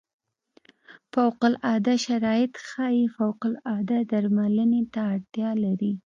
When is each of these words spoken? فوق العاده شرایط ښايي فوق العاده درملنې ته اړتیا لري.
فوق 1.13 1.39
العاده 1.49 1.93
شرایط 2.05 2.53
ښايي 2.67 3.05
فوق 3.17 3.39
العاده 3.49 3.97
درملنې 4.11 4.81
ته 4.93 4.99
اړتیا 5.13 5.49
لري. 5.63 5.91